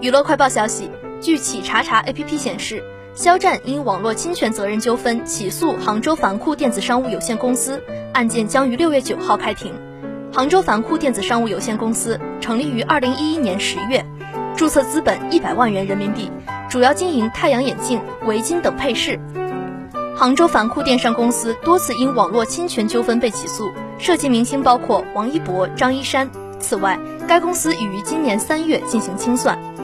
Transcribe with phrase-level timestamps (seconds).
[0.00, 2.82] 娱乐快报消息，据企查查 APP 显示，
[3.14, 9.72] 肖战因网络侵权责任纠纷起诉杭州凡库电子商务有限公司，案件将于六月九号开庭。
[10.32, 14.04] 杭州凡库电子商务有限公司成立于二零一一年十月，
[14.56, 16.30] 注册资本一百万元人民币，
[16.68, 19.18] 主要经营太阳眼镜、围巾等配饰。
[20.14, 26.28] 杭州凡库电商公司多次因网络侵权纠纷被起诉，涉及明星包括王一博、张一山。
[26.60, 26.98] 此外，
[27.28, 29.77] 该公司已于今年三月进行清算。